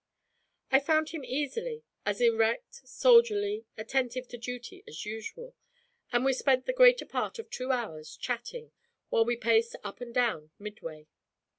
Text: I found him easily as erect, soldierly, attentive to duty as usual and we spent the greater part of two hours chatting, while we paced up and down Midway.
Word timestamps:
I 0.71 0.79
found 0.79 1.09
him 1.09 1.23
easily 1.23 1.83
as 2.07 2.21
erect, 2.21 2.81
soldierly, 2.87 3.65
attentive 3.77 4.27
to 4.29 4.37
duty 4.39 4.83
as 4.87 5.05
usual 5.05 5.53
and 6.11 6.25
we 6.25 6.33
spent 6.33 6.65
the 6.65 6.73
greater 6.73 7.05
part 7.05 7.37
of 7.37 7.51
two 7.51 7.71
hours 7.71 8.17
chatting, 8.17 8.71
while 9.09 9.25
we 9.25 9.35
paced 9.37 9.75
up 9.83 10.01
and 10.01 10.11
down 10.11 10.49
Midway. 10.57 11.05